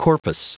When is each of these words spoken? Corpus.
Corpus. 0.00 0.40